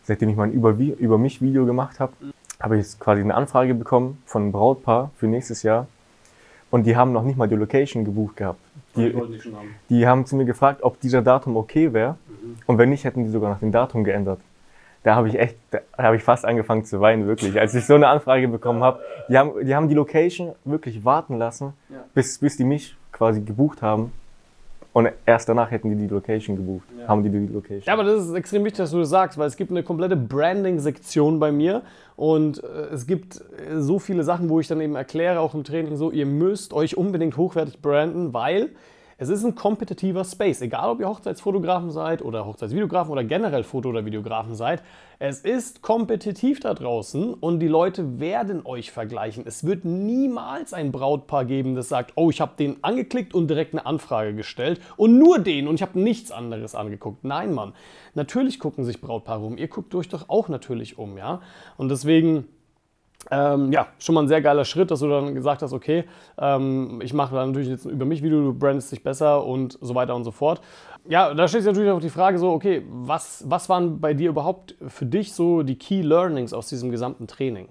Seitdem 0.04 0.30
ich 0.30 0.36
mein 0.36 0.51
über, 0.51 0.72
über 0.72 1.18
mich 1.18 1.42
Video 1.42 1.66
gemacht 1.66 2.00
habe, 2.00 2.13
habe 2.60 2.78
ich 2.78 2.84
jetzt 2.84 3.00
quasi 3.00 3.22
eine 3.22 3.36
Anfrage 3.36 3.74
bekommen 3.74 4.22
von 4.25 4.44
einem 4.44 4.51
Brautpaar 4.51 5.12
für 5.16 5.28
nächstes 5.28 5.63
Jahr. 5.63 5.88
Und 6.71 6.86
die 6.86 6.95
haben 6.95 7.12
noch 7.13 7.24
nicht 7.24 7.38
mal 7.38 7.48
die 7.48 7.56
Location 7.56 8.06
gebucht 8.06 8.38
gehabt. 8.38 8.60
Die, 8.95 9.12
die 9.12 9.39
schon 9.39 9.56
haben. 9.56 9.75
die 9.89 10.07
haben 10.07 10.25
zu 10.25 10.36
mir 10.36 10.45
gefragt, 10.45 10.83
ob 10.83 11.00
dieser 11.00 11.21
Datum 11.21 11.57
okay 11.57 11.94
wäre. 11.94 12.18
Mhm. 12.27 12.57
Und 12.66 12.77
wenn 12.77 12.89
nicht, 12.89 13.04
hätten 13.04 13.24
die 13.24 13.30
sogar 13.30 13.50
nach 13.51 13.60
dem 13.60 13.71
Datum 13.71 14.04
geändert. 14.04 14.39
Da 15.04 15.16
habe 15.16 15.30
ich 15.30 15.39
echt, 15.39 15.56
da 15.71 15.80
habe 15.98 16.18
ich 16.18 16.24
fast 16.24 16.45
angefangen 16.45 16.83
zu 16.83 17.00
weinen, 17.00 17.25
wirklich. 17.25 17.57
Als 17.60 17.74
ich 17.74 17.86
so 17.86 17.95
eine 17.95 18.07
Anfrage 18.07 18.48
bekommen 18.50 18.83
habe, 18.83 19.00
die 19.30 19.38
haben, 19.38 19.66
die 19.66 19.74
haben 19.74 19.88
die 19.88 19.95
Location 19.95 20.54
wirklich 20.66 21.06
warten 21.06 21.38
lassen, 21.38 21.74
Ja. 21.89 22.04
bis, 22.13 22.38
bis 22.39 22.57
die 22.57 22.66
mich 22.66 22.98
quasi 23.12 23.42
gebucht 23.42 23.81
haben. 23.81 24.12
Und 24.91 25.09
erst 25.25 25.47
danach 25.47 25.69
hätten 25.69 25.89
die 25.89 25.95
die 25.95 26.07
Location 26.07 26.56
gebucht. 26.56 26.88
Ja. 26.97 27.07
Haben 27.07 27.24
die 27.24 27.30
die 27.30 27.53
Location. 27.53 27.83
Ja, 27.86 27.94
aber 27.94 28.03
das 28.03 28.25
ist 28.25 28.33
extrem 28.33 28.63
wichtig, 28.63 28.80
dass 28.80 28.91
du 28.91 29.00
das 29.00 29.09
sagst, 29.09 29.38
weil 29.38 29.47
es 29.47 29.56
gibt 29.56 29.71
eine 29.71 29.83
komplette 29.83 30.15
Branding-Sektion 30.15 31.39
bei 31.39 31.51
mir 31.51 31.83
und 32.15 32.63
äh, 32.63 32.94
es 32.94 33.06
gibt 33.06 33.36
äh, 33.38 33.80
so 33.80 34.00
viele 34.00 34.24
Sachen, 34.24 34.50
wo 34.50 34.59
ich 34.59 34.68
dann 34.68 34.81
eben 34.81 34.95
erkläre, 34.95 35.39
auch 35.39 35.53
im 35.53 35.63
Training 35.63 35.95
so, 35.95 36.12
ihr 36.12 36.25
müsst 36.25 36.74
euch 36.74 36.97
unbedingt 36.97 37.38
hochwertig 37.38 37.81
branden, 37.81 38.33
weil 38.33 38.69
es 39.21 39.27
ist 39.27 39.44
ein 39.44 39.54
kompetitiver 39.54 40.24
Space. 40.24 40.62
Egal, 40.62 40.89
ob 40.89 41.01
ihr 41.01 41.10
Hochzeitsfotografen 41.10 41.92
seid 41.92 42.21
oder 42.21 42.45
Hochzeitsvideografen 42.45 43.12
oder 43.12 43.25
generell 43.25 43.66
Foto- 43.66 43.89
oder 43.89 44.06
Videografen 44.06 44.56
seid, 44.56 44.81
es 45.19 45.42
ist 45.42 45.81
kompetitiv 45.81 46.62
da 46.62 46.74
draußen 46.74 47.33
und 47.33 47.60
die 47.60 47.68
Leute 47.68 48.21
werden 48.21 48.66
euch 48.66 48.92
vergleichen. 48.92 49.44
Es 49.45 49.66
wird 49.66 49.83
niemals 49.83 50.74
ein 50.74 50.94
Brautpaar 50.94 51.44
geben, 51.44 51.75
das 51.75 51.89
sagt, 51.89 52.13
oh, 52.16 52.30
ich 52.30 52.39
habe 52.39 52.54
den 52.57 52.81
angeklickt 52.81 53.33
und 53.33 53.50
direkt 53.50 53.74
eine 53.74 53.86
Anfrage 53.86 54.33
gestellt 54.33 54.80
und 54.95 55.19
nur 55.19 55.39
den 55.39 55.68
und 55.68 55.75
ich 55.75 55.81
habe 55.81 56.00
nichts 56.00 56.31
anderes 56.31 56.74
angeguckt. 56.74 57.25
Nein, 57.25 57.54
Mann. 57.54 57.74
Natürlich 58.15 58.57
gucken 58.57 58.86
sich 58.86 59.01
Brautpaare 59.01 59.45
um. 59.45 59.57
Ihr 59.57 59.68
guckt 59.68 59.94
euch 59.95 60.07
doch 60.07 60.30
auch 60.30 60.48
natürlich 60.48 60.98
um, 60.98 61.18
ja. 61.18 61.42
Und 61.75 61.89
deswegen 61.89 62.48
ähm, 63.31 63.71
ja, 63.71 63.88
schon 64.00 64.16
mal 64.16 64.21
ein 64.21 64.27
sehr 64.27 64.42
geiler 64.42 64.66
Schritt, 64.66 64.92
dass 64.92 65.01
du 65.01 65.10
dann 65.10 65.36
gesagt 65.36 65.62
hast, 65.62 65.74
okay, 65.74 66.06
ähm, 66.38 67.00
ich 67.04 67.13
mache 67.13 67.36
dann 67.36 67.50
natürlich 67.50 67.69
jetzt 67.69 67.86
über 67.86 68.06
mich 68.06 68.24
Video, 68.24 68.42
du 68.42 68.54
brandest 68.54 68.92
dich 68.92 69.04
besser 69.04 69.45
und 69.45 69.77
so 69.81 69.94
weiter 69.94 70.16
und 70.16 70.24
so 70.24 70.31
fort. 70.31 70.62
Ja, 71.07 71.33
da 71.33 71.48
stellt 71.48 71.63
sich 71.63 71.71
natürlich 71.71 71.92
auch 71.92 72.00
die 72.01 72.10
Frage 72.10 72.38
so, 72.38 72.51
okay, 72.51 72.83
was, 72.89 73.44
was 73.48 73.68
waren 73.69 74.00
bei 74.00 74.13
dir 74.13 74.30
überhaupt 74.30 74.75
für 74.88 75.06
dich 75.06 75.33
so 75.33 75.63
die 75.63 75.77
Key 75.77 76.01
Learnings 76.01 76.54
aus 76.54 76.68
diesem 76.69 76.92
gesamten 76.92 77.27
Training? 77.27 77.68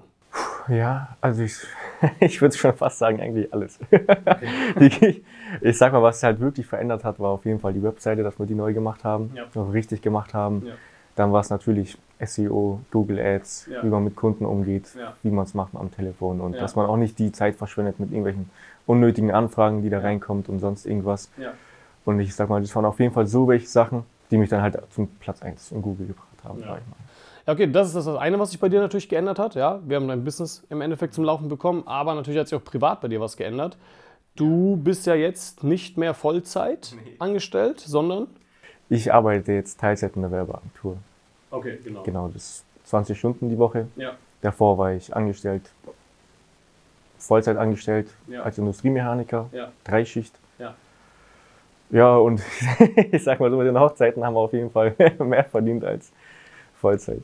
Ja, 0.68 1.16
also 1.20 1.42
ich, 1.42 1.54
ich 2.20 2.40
würde 2.42 2.56
schon 2.56 2.74
fast 2.74 2.98
sagen, 2.98 3.20
eigentlich 3.20 3.52
alles. 3.52 3.78
Die, 4.80 5.24
ich 5.62 5.78
sag 5.78 5.92
mal, 5.92 6.02
was 6.02 6.20
sich 6.20 6.24
halt 6.24 6.40
wirklich 6.40 6.66
verändert 6.66 7.04
hat, 7.04 7.18
war 7.18 7.30
auf 7.30 7.44
jeden 7.46 7.58
Fall 7.58 7.72
die 7.72 7.82
Webseite, 7.82 8.22
dass 8.22 8.38
wir 8.38 8.44
die 8.46 8.54
neu 8.54 8.74
gemacht 8.74 9.02
haben, 9.04 9.32
Ja. 9.34 9.62
richtig 9.62 10.02
gemacht 10.02 10.34
haben. 10.34 10.64
Ja. 10.66 10.74
Dann 11.16 11.32
war 11.32 11.40
es 11.40 11.48
natürlich 11.50 11.96
SEO, 12.24 12.80
Google 12.90 13.18
Ads, 13.20 13.68
Ja. 13.72 13.82
wie 13.82 13.88
man 13.88 14.04
mit 14.04 14.16
Kunden 14.16 14.44
umgeht, 14.44 14.88
Ja. 14.98 15.14
wie 15.22 15.30
man 15.30 15.44
es 15.44 15.54
macht 15.54 15.74
am 15.74 15.90
Telefon 15.90 16.40
und 16.40 16.54
Ja. 16.54 16.60
dass 16.60 16.76
man 16.76 16.86
auch 16.86 16.96
nicht 16.96 17.18
die 17.18 17.32
Zeit 17.32 17.56
verschwendet 17.56 18.00
mit 18.00 18.10
irgendwelchen 18.10 18.50
unnötigen 18.86 19.30
Anfragen, 19.30 19.82
die 19.82 19.90
da 19.90 20.00
reinkommt 20.00 20.48
und 20.48 20.58
sonst 20.60 20.86
irgendwas. 20.86 21.30
Ja. 21.38 21.52
Und 22.04 22.20
ich 22.20 22.34
sag 22.34 22.48
mal, 22.48 22.60
das 22.60 22.74
waren 22.74 22.84
auf 22.86 22.98
jeden 23.00 23.12
Fall 23.12 23.26
so 23.26 23.46
welche 23.48 23.66
Sachen, 23.66 24.04
die 24.30 24.38
mich 24.38 24.48
dann 24.48 24.62
halt 24.62 24.78
zum 24.90 25.08
Platz 25.20 25.42
1 25.42 25.72
in 25.72 25.82
Google 25.82 26.06
gebracht 26.06 26.26
haben, 26.44 26.60
Ja. 26.60 26.66
sag 26.68 26.78
ich 26.78 26.86
mal. 26.88 26.96
Ja, 27.46 27.52
okay, 27.54 27.70
das 27.70 27.88
ist 27.88 27.94
das 27.96 28.06
eine, 28.08 28.38
was 28.38 28.50
sich 28.50 28.60
bei 28.60 28.68
dir 28.68 28.80
natürlich 28.80 29.08
geändert 29.08 29.38
hat. 29.38 29.54
Ja, 29.54 29.80
wir 29.86 29.96
haben 29.96 30.08
dein 30.08 30.24
Business 30.24 30.64
im 30.70 30.80
Endeffekt 30.82 31.14
zum 31.14 31.24
Laufen 31.24 31.48
bekommen, 31.48 31.82
aber 31.86 32.14
natürlich 32.14 32.38
hat 32.40 32.48
sich 32.48 32.58
auch 32.58 32.64
privat 32.64 33.00
bei 33.00 33.08
dir 33.08 33.20
was 33.20 33.36
geändert. 33.36 33.76
Du 34.36 34.76
bist 34.76 35.06
ja 35.06 35.14
jetzt 35.14 35.64
nicht 35.64 35.96
mehr 35.98 36.14
Vollzeit 36.14 36.94
angestellt, 37.18 37.80
sondern 37.80 38.28
Ich 38.90 39.12
arbeite 39.12 39.52
jetzt 39.52 39.80
Teilzeit 39.80 40.14
in 40.16 40.22
der 40.22 40.30
Werbeagentur. 40.30 40.96
Okay, 41.50 41.78
genau. 41.82 42.02
Genau, 42.02 42.28
das 42.28 42.42
ist 42.42 42.64
20 42.84 43.18
Stunden 43.18 43.48
die 43.48 43.58
Woche. 43.58 43.88
Ja, 43.96 44.12
Davor 44.40 44.78
war 44.78 44.92
ich 44.92 45.14
angestellt, 45.14 45.62
Vollzeit 47.18 47.56
angestellt 47.56 48.08
Ja. 48.28 48.42
als 48.42 48.58
Industriemechaniker, 48.58 49.46
ja, 49.52 49.72
Dreischicht. 49.84 50.34
ja. 50.58 50.74
Ja, 51.90 52.16
und 52.16 52.42
ich 53.12 53.24
sag 53.24 53.40
mal 53.40 53.50
so, 53.50 53.56
mit 53.56 53.66
den 53.66 53.78
Hochzeiten 53.80 54.22
haben 54.22 54.34
wir 54.34 54.40
auf 54.40 54.52
jeden 54.52 54.70
Fall 54.70 54.94
mehr 55.18 55.44
verdient 55.44 55.84
als 55.84 56.12
Vollzeit. 56.80 57.22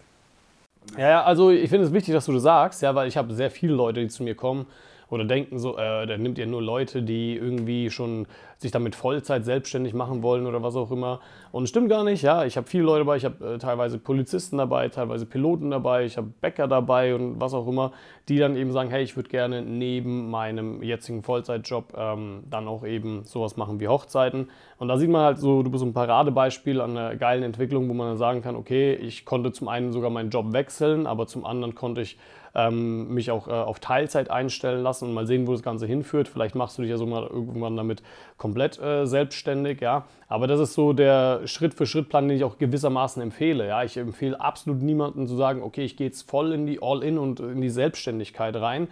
Ja, 0.96 1.08
ja, 1.08 1.22
also 1.24 1.50
ich 1.50 1.68
finde 1.68 1.86
es 1.86 1.92
wichtig, 1.92 2.14
dass 2.14 2.24
du 2.26 2.32
das 2.32 2.42
sagst, 2.42 2.80
ja, 2.82 2.94
weil 2.94 3.06
ich 3.08 3.16
habe 3.16 3.32
sehr 3.34 3.50
viele 3.50 3.74
Leute, 3.74 4.00
die 4.00 4.08
zu 4.08 4.22
mir 4.22 4.34
kommen 4.34 4.66
oder 5.10 5.24
denken 5.24 5.58
so, 5.58 5.76
äh, 5.76 6.06
der 6.06 6.18
nimmt 6.18 6.38
ja 6.38 6.46
nur 6.46 6.62
Leute, 6.62 7.02
die 7.02 7.36
irgendwie 7.36 7.90
schon 7.90 8.26
sich 8.58 8.70
damit 8.70 8.94
Vollzeit 8.94 9.44
selbstständig 9.44 9.94
machen 9.94 10.22
wollen 10.22 10.46
oder 10.46 10.62
was 10.62 10.76
auch 10.76 10.90
immer. 10.90 11.20
Und 11.52 11.68
stimmt 11.68 11.88
gar 11.88 12.04
nicht, 12.04 12.22
ja. 12.22 12.44
Ich 12.44 12.56
habe 12.56 12.66
viele 12.66 12.84
Leute 12.84 13.04
dabei, 13.04 13.16
ich 13.16 13.24
habe 13.24 13.54
äh, 13.54 13.58
teilweise 13.58 13.98
Polizisten 13.98 14.58
dabei, 14.58 14.88
teilweise 14.88 15.26
Piloten 15.26 15.70
dabei, 15.70 16.04
ich 16.04 16.16
habe 16.16 16.28
Bäcker 16.40 16.66
dabei 16.66 17.14
und 17.14 17.40
was 17.40 17.54
auch 17.54 17.66
immer, 17.66 17.92
die 18.28 18.38
dann 18.38 18.56
eben 18.56 18.72
sagen, 18.72 18.90
hey, 18.90 19.02
ich 19.02 19.16
würde 19.16 19.28
gerne 19.28 19.62
neben 19.62 20.30
meinem 20.30 20.82
jetzigen 20.82 21.22
Vollzeitjob 21.22 21.92
ähm, 21.96 22.44
dann 22.50 22.66
auch 22.68 22.84
eben 22.84 23.24
sowas 23.24 23.56
machen 23.56 23.80
wie 23.80 23.88
Hochzeiten. 23.88 24.48
Und 24.78 24.88
da 24.88 24.96
sieht 24.96 25.10
man 25.10 25.22
halt 25.22 25.38
so, 25.38 25.62
du 25.62 25.70
bist 25.70 25.84
ein 25.84 25.92
Paradebeispiel 25.92 26.80
an 26.80 26.96
einer 26.96 27.16
geilen 27.16 27.42
Entwicklung, 27.42 27.88
wo 27.88 27.94
man 27.94 28.08
dann 28.08 28.16
sagen 28.16 28.42
kann, 28.42 28.56
okay, 28.56 28.94
ich 28.94 29.24
konnte 29.24 29.52
zum 29.52 29.68
einen 29.68 29.92
sogar 29.92 30.10
meinen 30.10 30.30
Job 30.30 30.52
wechseln, 30.52 31.06
aber 31.06 31.26
zum 31.26 31.44
anderen 31.44 31.74
konnte 31.74 32.00
ich 32.00 32.18
ähm, 32.54 33.12
mich 33.12 33.30
auch 33.30 33.48
äh, 33.48 33.50
auf 33.50 33.80
Teilzeit 33.80 34.30
einstellen 34.30 34.82
lassen 34.82 35.08
und 35.08 35.14
mal 35.14 35.26
sehen, 35.26 35.46
wo 35.46 35.52
das 35.52 35.62
Ganze 35.62 35.86
hinführt. 35.86 36.28
Vielleicht 36.28 36.54
machst 36.54 36.78
du 36.78 36.82
dich 36.82 36.90
ja 36.90 36.96
so 36.96 37.06
mal 37.06 37.26
irgendwann 37.26 37.76
damit 37.76 38.02
komplett 38.36 38.80
äh, 38.80 39.06
selbstständig, 39.06 39.80
ja. 39.80 40.04
Aber 40.28 40.46
das 40.46 40.60
ist 40.60 40.74
so 40.74 40.92
der 40.92 41.46
Schritt-für-Schritt-Plan, 41.46 42.28
den 42.28 42.36
ich 42.36 42.44
auch 42.44 42.58
gewissermaßen 42.58 43.22
empfehle. 43.22 43.66
Ja, 43.66 43.82
ich 43.82 43.96
empfehle 43.96 44.40
absolut 44.40 44.82
niemanden 44.82 45.26
zu 45.26 45.36
sagen, 45.36 45.62
okay, 45.62 45.84
ich 45.84 45.96
gehe 45.96 46.06
jetzt 46.06 46.28
voll 46.28 46.52
in 46.52 46.66
die 46.66 46.80
All-In 46.80 47.18
und 47.18 47.40
in 47.40 47.60
die 47.60 47.70
Selbstständigkeit 47.70 48.54
rein. 48.56 48.88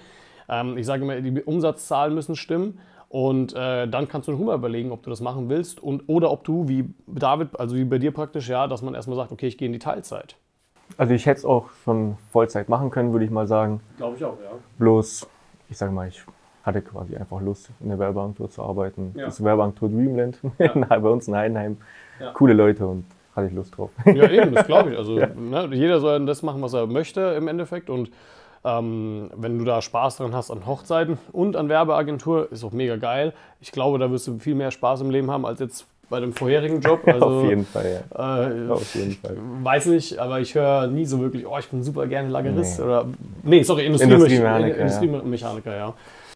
Ähm, 0.48 0.76
ich 0.76 0.86
sage 0.86 1.04
immer, 1.04 1.20
die 1.20 1.42
Umsatzzahlen 1.42 2.14
müssen 2.14 2.36
stimmen. 2.36 2.80
Und 3.08 3.54
äh, 3.54 3.86
dann 3.88 4.08
kannst 4.08 4.26
du 4.26 4.32
noch 4.32 4.38
mal 4.38 4.54
überlegen, 4.54 4.90
ob 4.90 5.02
du 5.02 5.10
das 5.10 5.20
machen 5.20 5.50
willst 5.50 5.82
und 5.82 6.04
oder 6.06 6.30
ob 6.30 6.44
du, 6.44 6.66
wie 6.66 6.94
David, 7.06 7.60
also 7.60 7.76
wie 7.76 7.84
bei 7.84 7.98
dir 7.98 8.10
praktisch, 8.10 8.48
ja, 8.48 8.66
dass 8.66 8.80
man 8.80 8.94
erstmal 8.94 9.18
sagt, 9.18 9.32
okay, 9.32 9.46
ich 9.48 9.58
gehe 9.58 9.66
in 9.66 9.74
die 9.74 9.78
Teilzeit. 9.78 10.36
Also 10.98 11.12
ich 11.14 11.26
hätte 11.26 11.38
es 11.38 11.44
auch 11.44 11.70
schon 11.84 12.16
Vollzeit 12.30 12.68
machen 12.68 12.90
können, 12.90 13.12
würde 13.12 13.24
ich 13.24 13.30
mal 13.30 13.46
sagen. 13.46 13.80
Glaube 13.96 14.16
ich 14.16 14.24
auch, 14.24 14.36
ja. 14.42 14.50
Bloß, 14.78 15.26
ich 15.70 15.78
sage 15.78 15.92
mal, 15.92 16.08
ich 16.08 16.22
hatte 16.62 16.82
quasi 16.82 17.16
einfach 17.16 17.40
Lust, 17.40 17.70
in 17.80 17.88
der 17.88 17.98
Werbeagentur 17.98 18.50
zu 18.50 18.62
arbeiten. 18.62 19.12
Ja. 19.16 19.26
Das 19.26 19.38
ist 19.38 19.44
Werbeagentur 19.44 19.88
Dreamland, 19.88 20.38
Ja. 20.58 20.72
bei 20.88 21.08
uns 21.08 21.26
in 21.28 21.34
Heidenheim. 21.34 21.76
Ja. 22.20 22.30
Coole 22.32 22.52
Leute 22.54 22.86
und 22.86 23.04
hatte 23.34 23.48
ich 23.48 23.54
Lust 23.54 23.76
drauf. 23.76 23.90
Ja, 24.04 24.28
eben, 24.30 24.54
das 24.54 24.66
glaube 24.68 24.92
ich. 24.92 24.98
Also 24.98 25.14
ne, 25.16 25.68
jeder 25.72 26.00
soll 26.00 26.24
das 26.26 26.42
machen, 26.42 26.62
was 26.62 26.74
er 26.74 26.86
möchte 26.86 27.20
im 27.20 27.48
Endeffekt. 27.48 27.90
Und 27.90 28.10
ähm, 28.64 29.30
wenn 29.34 29.58
du 29.58 29.64
da 29.64 29.82
Spaß 29.82 30.18
dran 30.18 30.34
hast 30.34 30.50
an 30.50 30.66
Hochzeiten 30.66 31.18
und 31.32 31.56
an 31.56 31.68
Werbeagentur, 31.68 32.52
ist 32.52 32.62
auch 32.62 32.72
mega 32.72 32.96
geil. 32.96 33.32
Ich 33.60 33.72
glaube, 33.72 33.98
da 33.98 34.10
wirst 34.10 34.28
du 34.28 34.38
viel 34.38 34.54
mehr 34.54 34.70
Spaß 34.70 35.00
im 35.00 35.10
Leben 35.10 35.30
haben 35.30 35.44
als 35.46 35.58
jetzt 35.60 35.86
bei 36.08 36.20
dem 36.20 36.32
vorherigen 36.32 36.80
Job. 36.80 37.00
Also, 37.06 37.26
auf 37.26 37.44
jeden 37.48 37.64
Fall, 37.66 38.02
ja. 38.14 38.48
Äh, 38.50 38.70
Auf 38.70 38.94
jeden 38.94 39.12
Fall. 39.12 39.36
Weiß 39.62 39.86
nicht, 39.86 40.18
aber 40.18 40.40
ich 40.40 40.54
höre 40.54 40.86
nie 40.86 41.04
so 41.06 41.20
wirklich, 41.20 41.46
oh, 41.46 41.56
ich 41.58 41.68
bin 41.68 41.82
super 41.82 42.06
gerne 42.06 42.28
Lagerist 42.28 42.78
Nee. 42.78 42.84
oder. 42.84 43.06
Nee, 43.42 43.62
sorry, 43.62 43.86
Industriemechaniker, 43.86 44.76
Industriemechaniker, 44.78 45.76
ja. 45.76 45.94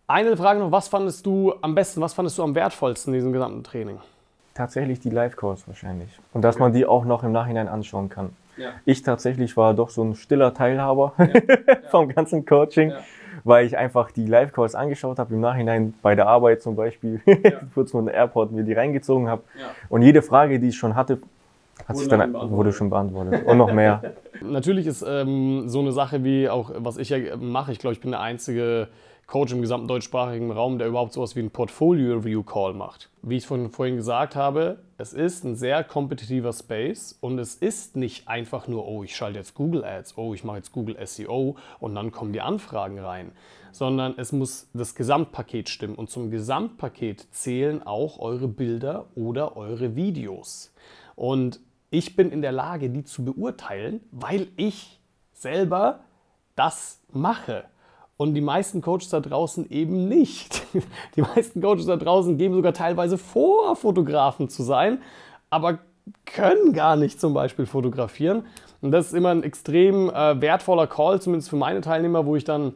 Eine 0.08 0.36
Frage 0.36 0.60
noch, 0.60 0.70
was 0.70 0.88
fandest 0.88 1.26
du 1.26 1.52
am 1.60 1.74
besten, 1.74 2.00
was 2.00 2.14
fandest 2.14 2.38
du 2.38 2.42
am 2.44 2.54
wertvollsten 2.54 3.12
in 3.12 3.18
diesem 3.18 3.32
gesamten 3.32 3.64
Training? 3.64 3.98
Tatsächlich 4.54 5.00
die 5.00 5.10
Live-Calls 5.10 5.66
wahrscheinlich. 5.66 6.08
Und 6.32 6.42
dass 6.42 6.58
man 6.58 6.72
die 6.72 6.86
auch 6.86 7.04
noch 7.04 7.24
im 7.24 7.32
Nachhinein 7.32 7.68
anschauen 7.68 8.08
kann. 8.08 8.30
Ja. 8.56 8.70
Ich 8.86 9.02
tatsächlich 9.02 9.56
war 9.56 9.74
doch 9.74 9.90
so 9.90 10.02
ein 10.02 10.14
stiller 10.14 10.54
Teilhaber 10.54 11.12
vom 11.90 12.08
ganzen 12.08 12.46
Coaching, 12.46 12.90
Ja. 12.90 12.98
Weil 13.46 13.64
ich 13.66 13.76
einfach 13.76 14.10
die 14.10 14.26
Live-Calls 14.26 14.74
angeschaut 14.74 15.18
habe, 15.18 15.34
im 15.34 15.40
Nachhinein 15.40 15.94
bei 16.02 16.14
der 16.14 16.26
Arbeit 16.26 16.62
zum 16.62 16.74
Beispiel, 16.74 17.20
kurz 17.74 17.92
vor 17.92 18.02
dem 18.02 18.08
Airport 18.08 18.52
mir 18.52 18.64
die 18.64 18.72
reingezogen 18.72 19.28
habe. 19.28 19.42
Ja. 19.58 19.66
Und 19.88 20.02
jede 20.02 20.22
Frage, 20.22 20.58
die 20.58 20.68
ich 20.68 20.76
schon 20.76 20.96
hatte, 20.96 21.18
hat 21.80 21.88
Wurde 21.90 21.98
sich 21.98 22.08
dann 22.08 22.32
wurde 22.50 22.72
schon 22.72 22.90
beantwortet. 22.90 23.46
Und 23.46 23.58
noch 23.58 23.72
mehr. 23.72 24.14
Natürlich 24.40 24.86
ist 24.86 25.04
ähm, 25.06 25.68
so 25.68 25.80
eine 25.80 25.92
Sache 25.92 26.24
wie 26.24 26.48
auch, 26.48 26.70
was 26.78 26.96
ich 26.96 27.10
ja 27.10 27.18
mache, 27.36 27.70
ich 27.70 27.78
glaube, 27.78 27.94
ich 27.94 28.00
bin 28.00 28.10
der 28.10 28.20
einzige 28.20 28.88
Coach 29.26 29.52
im 29.52 29.60
gesamten 29.60 29.86
deutschsprachigen 29.86 30.50
Raum, 30.50 30.78
der 30.78 30.88
überhaupt 30.88 31.12
sowas 31.12 31.36
wie 31.36 31.40
ein 31.40 31.50
Portfolio-Review-Call 31.50 32.74
macht. 32.74 33.10
Wie 33.22 33.36
ich 33.36 33.46
von 33.46 33.70
vorhin 33.70 33.96
gesagt 33.96 34.36
habe, 34.36 34.78
es 34.98 35.12
ist 35.12 35.44
ein 35.44 35.56
sehr 35.56 35.84
kompetitiver 35.84 36.52
Space 36.52 37.16
und 37.20 37.38
es 37.38 37.54
ist 37.54 37.96
nicht 37.96 38.28
einfach 38.28 38.66
nur, 38.66 38.86
oh, 38.88 39.02
ich 39.02 39.14
schalte 39.14 39.38
jetzt 39.38 39.54
Google 39.54 39.84
Ads, 39.84 40.16
oh, 40.16 40.32
ich 40.32 40.42
mache 40.42 40.56
jetzt 40.58 40.72
Google 40.72 40.96
SEO 41.06 41.56
und 41.80 41.94
dann 41.94 42.12
kommen 42.12 42.32
die 42.32 42.40
Anfragen 42.40 42.98
rein, 42.98 43.32
sondern 43.72 44.14
es 44.16 44.32
muss 44.32 44.68
das 44.72 44.94
Gesamtpaket 44.94 45.68
stimmen 45.68 45.96
und 45.96 46.08
zum 46.08 46.30
Gesamtpaket 46.30 47.26
zählen 47.30 47.86
auch 47.86 48.18
eure 48.18 48.48
Bilder 48.48 49.06
oder 49.14 49.56
eure 49.56 49.96
Videos. 49.96 50.72
Und 51.14 51.60
ich 51.90 52.16
bin 52.16 52.30
in 52.30 52.40
der 52.40 52.52
Lage, 52.52 52.88
die 52.88 53.04
zu 53.04 53.24
beurteilen, 53.24 54.00
weil 54.10 54.48
ich 54.56 55.00
selber 55.32 56.00
das 56.54 57.02
mache. 57.12 57.64
Und 58.16 58.34
die 58.34 58.40
meisten 58.40 58.80
Coaches 58.80 59.10
da 59.10 59.20
draußen 59.20 59.70
eben 59.70 60.08
nicht. 60.08 60.62
Die 61.16 61.22
meisten 61.22 61.60
Coaches 61.60 61.86
da 61.86 61.96
draußen 61.96 62.38
geben 62.38 62.54
sogar 62.54 62.72
teilweise 62.72 63.18
vor, 63.18 63.76
Fotografen 63.76 64.48
zu 64.48 64.62
sein, 64.62 65.02
aber 65.50 65.80
können 66.24 66.72
gar 66.72 66.96
nicht 66.96 67.20
zum 67.20 67.34
Beispiel 67.34 67.66
fotografieren. 67.66 68.44
Und 68.80 68.92
das 68.92 69.08
ist 69.08 69.12
immer 69.12 69.30
ein 69.30 69.42
extrem 69.42 70.08
äh, 70.10 70.40
wertvoller 70.40 70.86
Call, 70.86 71.20
zumindest 71.20 71.50
für 71.50 71.56
meine 71.56 71.80
Teilnehmer, 71.80 72.24
wo 72.24 72.36
ich 72.36 72.44
dann 72.44 72.74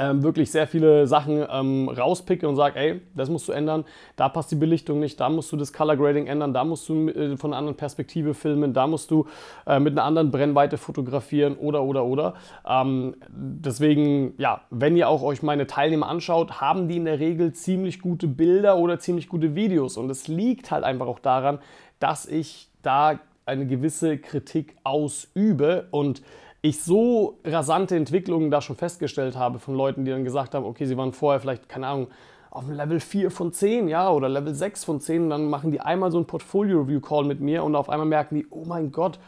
ähm, 0.00 0.22
wirklich 0.22 0.50
sehr 0.50 0.66
viele 0.66 1.06
Sachen 1.06 1.44
ähm, 1.48 1.88
rauspicke 1.88 2.48
und 2.48 2.56
sage, 2.56 2.78
ey, 2.78 3.00
das 3.14 3.28
musst 3.28 3.46
du 3.46 3.52
ändern, 3.52 3.84
da 4.16 4.30
passt 4.30 4.50
die 4.50 4.56
Belichtung 4.56 4.98
nicht, 4.98 5.20
da 5.20 5.28
musst 5.28 5.52
du 5.52 5.56
das 5.56 5.74
Color 5.74 5.96
Grading 5.96 6.26
ändern, 6.26 6.54
da 6.54 6.64
musst 6.64 6.88
du 6.88 7.08
äh, 7.08 7.36
von 7.36 7.52
einer 7.52 7.58
anderen 7.58 7.76
Perspektive 7.76 8.32
filmen, 8.32 8.72
da 8.72 8.86
musst 8.86 9.10
du 9.10 9.26
äh, 9.66 9.78
mit 9.78 9.92
einer 9.92 10.04
anderen 10.04 10.30
Brennweite 10.30 10.78
fotografieren 10.78 11.54
oder 11.56 11.82
oder 11.82 12.06
oder. 12.06 12.34
Ähm, 12.66 13.14
deswegen, 13.28 14.32
ja, 14.38 14.62
wenn 14.70 14.96
ihr 14.96 15.08
auch 15.08 15.22
euch 15.22 15.42
meine 15.42 15.66
Teilnehmer 15.66 16.08
anschaut, 16.08 16.62
haben 16.62 16.88
die 16.88 16.96
in 16.96 17.04
der 17.04 17.20
Regel 17.20 17.52
ziemlich 17.52 18.00
gute 18.00 18.26
Bilder 18.26 18.78
oder 18.78 18.98
ziemlich 18.98 19.28
gute 19.28 19.54
Videos. 19.54 19.98
Und 19.98 20.08
es 20.08 20.28
liegt 20.28 20.70
halt 20.70 20.82
einfach 20.82 21.06
auch 21.08 21.18
daran, 21.18 21.58
dass 21.98 22.24
ich 22.24 22.70
da 22.80 23.20
eine 23.44 23.66
gewisse 23.66 24.16
Kritik 24.16 24.76
ausübe. 24.82 25.88
Und 25.90 26.22
ich 26.62 26.82
so 26.82 27.38
rasante 27.44 27.96
Entwicklungen 27.96 28.50
da 28.50 28.60
schon 28.60 28.76
festgestellt 28.76 29.36
habe 29.36 29.58
von 29.58 29.74
Leuten, 29.74 30.04
die 30.04 30.10
dann 30.10 30.24
gesagt 30.24 30.54
haben, 30.54 30.64
okay, 30.64 30.86
sie 30.86 30.96
waren 30.96 31.12
vorher 31.12 31.40
vielleicht, 31.40 31.68
keine 31.68 31.86
Ahnung, 31.86 32.08
auf 32.50 32.64
dem 32.64 32.74
Level 32.74 33.00
4 33.00 33.30
von 33.30 33.52
10, 33.52 33.88
ja, 33.88 34.10
oder 34.10 34.28
Level 34.28 34.54
6 34.54 34.84
von 34.84 35.00
10, 35.00 35.24
und 35.24 35.30
dann 35.30 35.48
machen 35.48 35.70
die 35.70 35.80
einmal 35.80 36.10
so 36.10 36.18
ein 36.18 36.26
Portfolio-Review-Call 36.26 37.24
mit 37.24 37.40
mir 37.40 37.62
und 37.64 37.76
auf 37.76 37.88
einmal 37.88 38.08
merken 38.08 38.34
die, 38.34 38.46
oh 38.50 38.64
mein 38.66 38.90
Gott, 38.90 39.18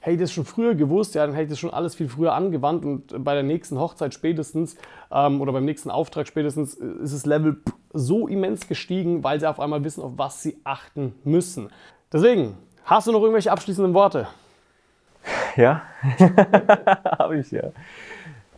hätte 0.00 0.14
ich 0.14 0.20
das 0.20 0.32
schon 0.32 0.44
früher 0.44 0.74
gewusst, 0.74 1.14
ja, 1.14 1.24
dann 1.24 1.34
hätte 1.34 1.44
ich 1.44 1.50
das 1.50 1.60
schon 1.60 1.70
alles 1.70 1.94
viel 1.94 2.08
früher 2.08 2.34
angewandt 2.34 2.84
und 2.84 3.24
bei 3.24 3.34
der 3.34 3.44
nächsten 3.44 3.78
Hochzeit 3.78 4.12
spätestens 4.12 4.76
ähm, 5.12 5.40
oder 5.40 5.52
beim 5.52 5.64
nächsten 5.64 5.90
Auftrag 5.90 6.26
spätestens 6.26 6.74
ist 6.74 7.14
das 7.14 7.24
Level 7.24 7.62
so 7.92 8.26
immens 8.26 8.66
gestiegen, 8.66 9.22
weil 9.22 9.38
sie 9.38 9.48
auf 9.48 9.60
einmal 9.60 9.84
wissen, 9.84 10.02
auf 10.02 10.12
was 10.16 10.42
sie 10.42 10.58
achten 10.64 11.14
müssen. 11.22 11.68
Deswegen, 12.12 12.56
hast 12.84 13.06
du 13.06 13.12
noch 13.12 13.20
irgendwelche 13.20 13.52
abschließenden 13.52 13.94
Worte? 13.94 14.26
Ja, 15.56 15.82
habe 17.18 17.38
ich 17.38 17.50
ja. 17.50 17.70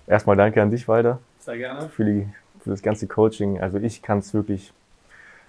Erstmal 0.07 0.37
danke 0.37 0.63
an 0.63 0.71
dich, 0.71 0.87
Walter. 0.87 1.19
Sehr 1.41 1.57
gerne. 1.59 1.89
Für, 1.89 2.05
die, 2.05 2.29
für 2.61 2.71
das 2.71 2.83
ganze 2.83 3.07
Coaching. 3.07 3.61
Also 3.61 3.79
ich 3.79 4.03
kann 4.03 4.19
es 4.19 4.35
wirklich, 4.35 4.73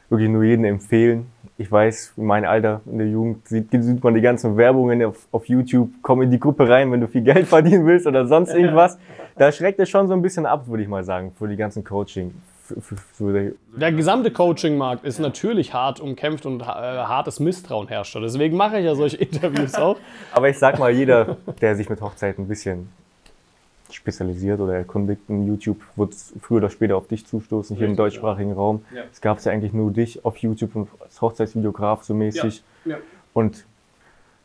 wirklich 0.10 0.30
nur 0.30 0.44
jedem 0.44 0.66
empfehlen. 0.66 1.28
Ich 1.58 1.72
weiß, 1.72 2.14
in 2.18 2.26
meinem 2.26 2.50
Alter, 2.50 2.82
in 2.86 2.98
der 2.98 3.08
Jugend, 3.08 3.48
sieht, 3.48 3.72
sieht 3.72 4.04
man 4.04 4.14
die 4.14 4.22
ganzen 4.22 4.58
Werbungen 4.58 5.04
auf, 5.04 5.28
auf 5.32 5.48
YouTube, 5.48 5.90
komm 6.02 6.22
in 6.22 6.32
die 6.32 6.40
Gruppe 6.40 6.68
rein, 6.68 6.92
wenn 6.92 7.02
du 7.02 7.08
viel 7.08 7.24
Geld 7.24 7.48
verdienen 7.48 7.86
willst 7.86 8.08
oder 8.08 8.28
sonst 8.28 8.54
irgendwas. 8.54 8.98
Da 9.38 9.52
schreckt 9.52 9.80
es 9.80 9.90
schon 9.90 10.08
so 10.08 10.14
ein 10.14 10.22
bisschen 10.22 10.46
ab, 10.46 10.68
würde 10.68 10.84
ich 10.84 10.90
mal 10.90 11.04
sagen, 11.04 11.32
für 11.38 11.48
die 11.48 11.58
ganzen 11.58 11.84
Coaching. 11.84 12.34
Für, 12.68 12.96
für 12.98 13.54
der 13.76 13.92
gesamte 13.92 14.32
Coaching-Markt 14.32 15.06
ist 15.06 15.20
natürlich 15.20 15.74
hart 15.74 16.00
umkämpft 16.00 16.48
und 16.48 16.62
äh, 16.62 16.66
hartes 16.66 17.40
Misstrauen 17.40 17.88
herrscht. 17.88 18.16
Deswegen 18.16 18.58
mache 18.58 18.80
ich 18.80 18.86
ja 18.86 18.96
solche 18.96 19.18
Interviews 19.26 19.76
auch. 19.76 19.98
Aber 20.32 20.50
ich 20.50 20.58
sag 20.58 20.80
mal, 20.80 20.92
jeder, 20.92 21.38
der 21.62 21.76
sich 21.76 21.90
mit 21.90 22.02
Hochzeiten 22.02 22.46
ein 22.46 22.48
bisschen 22.48 22.90
spezialisiert 23.92 24.60
oder 24.60 24.76
erkundigt 24.76 25.22
in 25.28 25.48
YouTube, 25.48 25.80
wird 25.96 26.16
früher 26.42 26.58
oder 26.58 26.70
später 26.70 26.98
auf 26.98 27.08
dich 27.08 27.26
zustoßen, 27.26 27.76
hier 27.76 27.84
Richtig, 27.84 27.92
im 27.92 27.98
deutschsprachigen 27.98 28.50
ja. 28.50 28.56
Raum. 28.56 28.84
Ja. 28.94 29.04
Es 29.12 29.22
gab 29.22 29.44
ja 29.44 29.52
eigentlich 29.52 29.74
nur 29.74 29.92
dich 29.92 30.26
auf 30.26 30.38
YouTube 30.38 30.88
als 31.02 31.22
Hochzeitsvideograf 31.22 32.04
so 32.04 32.14
mäßig. 32.14 32.64
Ja. 32.86 32.98
Und 33.34 33.66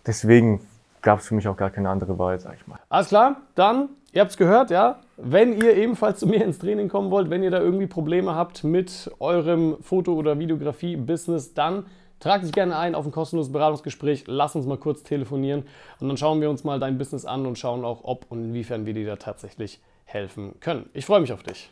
deswegen 0.06 0.60
gab 1.02 1.20
es 1.20 1.28
für 1.28 1.34
mich 1.34 1.48
auch 1.48 1.56
gar 1.56 1.70
keine 1.70 1.88
andere 1.88 2.18
Wahl, 2.18 2.38
sag 2.38 2.56
ich 2.60 2.66
mal. 2.66 2.78
Alles 2.88 3.08
klar, 3.08 3.40
dann 3.54 3.88
Ihr 4.12 4.22
habt 4.22 4.32
es 4.32 4.36
gehört, 4.36 4.70
ja? 4.70 5.00
Wenn 5.16 5.60
ihr 5.60 5.76
ebenfalls 5.76 6.18
zu 6.18 6.26
mir 6.26 6.44
ins 6.44 6.58
Training 6.58 6.88
kommen 6.88 7.12
wollt, 7.12 7.30
wenn 7.30 7.44
ihr 7.44 7.50
da 7.50 7.60
irgendwie 7.60 7.86
Probleme 7.86 8.34
habt 8.34 8.64
mit 8.64 9.10
eurem 9.20 9.76
Foto- 9.80 10.14
oder 10.14 10.38
Videografie-Business, 10.38 11.54
dann 11.54 11.86
tragt 12.18 12.44
dich 12.44 12.52
gerne 12.52 12.76
ein 12.76 12.96
auf 12.96 13.06
ein 13.06 13.12
kostenloses 13.12 13.52
Beratungsgespräch. 13.52 14.24
Lass 14.26 14.56
uns 14.56 14.66
mal 14.66 14.78
kurz 14.78 15.04
telefonieren 15.04 15.64
und 16.00 16.08
dann 16.08 16.16
schauen 16.16 16.40
wir 16.40 16.50
uns 16.50 16.64
mal 16.64 16.80
dein 16.80 16.98
Business 16.98 17.24
an 17.24 17.46
und 17.46 17.56
schauen 17.56 17.84
auch, 17.84 18.02
ob 18.02 18.26
und 18.30 18.42
inwiefern 18.46 18.84
wir 18.84 18.94
dir 18.94 19.06
da 19.06 19.16
tatsächlich 19.16 19.80
helfen 20.04 20.58
können. 20.58 20.90
Ich 20.92 21.06
freue 21.06 21.20
mich 21.20 21.32
auf 21.32 21.44
dich. 21.44 21.70